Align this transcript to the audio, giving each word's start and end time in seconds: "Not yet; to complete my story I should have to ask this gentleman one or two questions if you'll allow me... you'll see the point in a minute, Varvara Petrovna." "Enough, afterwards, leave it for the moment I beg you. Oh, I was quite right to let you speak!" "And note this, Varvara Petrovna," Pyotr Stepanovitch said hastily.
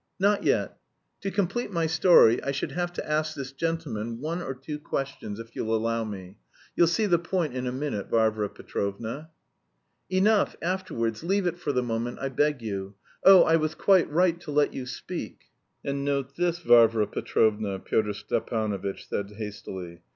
"Not 0.19 0.43
yet; 0.43 0.79
to 1.19 1.29
complete 1.29 1.71
my 1.71 1.85
story 1.85 2.41
I 2.43 2.49
should 2.49 2.71
have 2.71 2.91
to 2.93 3.07
ask 3.07 3.35
this 3.35 3.51
gentleman 3.51 4.19
one 4.19 4.41
or 4.41 4.55
two 4.55 4.79
questions 4.79 5.39
if 5.39 5.55
you'll 5.55 5.75
allow 5.75 6.03
me... 6.03 6.37
you'll 6.75 6.87
see 6.87 7.05
the 7.05 7.19
point 7.19 7.53
in 7.53 7.67
a 7.67 7.71
minute, 7.71 8.09
Varvara 8.09 8.49
Petrovna." 8.49 9.29
"Enough, 10.09 10.55
afterwards, 10.59 11.23
leave 11.23 11.45
it 11.45 11.59
for 11.59 11.71
the 11.71 11.83
moment 11.83 12.17
I 12.19 12.29
beg 12.29 12.63
you. 12.63 12.95
Oh, 13.23 13.43
I 13.43 13.57
was 13.57 13.75
quite 13.75 14.09
right 14.09 14.41
to 14.41 14.49
let 14.49 14.73
you 14.73 14.87
speak!" 14.87 15.43
"And 15.85 16.03
note 16.03 16.35
this, 16.35 16.57
Varvara 16.57 17.05
Petrovna," 17.05 17.77
Pyotr 17.77 18.13
Stepanovitch 18.13 19.07
said 19.07 19.29
hastily. 19.37 20.01